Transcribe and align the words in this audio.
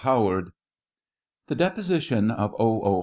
0. 0.01 0.15
Howard. 0.15 0.51
The 1.45 1.53
deposition 1.53 2.31
of 2.31 2.55
O. 2.57 2.81
O. 2.81 2.91